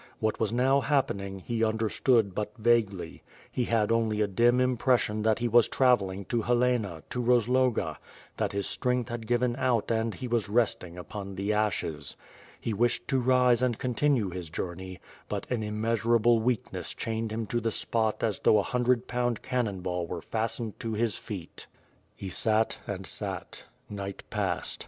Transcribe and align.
What 0.19 0.39
Vi^as 0.39 0.51
now 0.51 0.79
happening, 0.81 1.43
he 1.45 1.63
understood 1.63 2.33
but 2.33 2.57
vaguely; 2.57 3.21
he 3.51 3.65
had 3.65 3.91
only 3.91 4.19
a 4.19 4.25
dim 4.27 4.59
impression 4.59 5.21
that 5.21 5.37
he 5.37 5.47
was 5.47 5.67
travelling 5.67 6.25
to 6.25 6.41
Helena, 6.41 7.03
to 7.11 7.21
Rozloga; 7.21 7.97
that 8.37 8.51
his 8.51 8.65
strength 8.65 9.09
had 9.09 9.27
given 9.27 9.55
out 9.57 9.91
and 9.91 10.15
he 10.15 10.27
was 10.27 10.49
resting 10.49 10.97
upon 10.97 11.35
the 11.35 11.53
ashes. 11.53 12.17
He 12.59 12.73
wished 12.73 13.07
to 13.09 13.19
rise 13.21 13.61
and 13.61 13.77
continue 13.77 14.31
his 14.31 14.49
journey, 14.49 14.99
but 15.29 15.45
an 15.51 15.61
immeasurable 15.61 16.39
weak 16.39 16.73
ness 16.73 16.95
chained 16.95 17.31
him 17.31 17.45
to 17.45 17.61
the 17.61 17.69
spot 17.69 18.23
as 18.23 18.39
though 18.39 18.57
a 18.57 18.63
hundred 18.63 19.07
pound 19.07 19.43
cannon 19.43 19.81
ball 19.81 20.07
were 20.07 20.23
fastened 20.23 20.79
to 20.79 20.93
his 20.93 21.15
feet. 21.15 21.67
He 22.15 22.29
sat 22.31 22.79
and 22.87 23.05
sat. 23.05 23.65
Night 23.87 24.23
passed. 24.31 24.79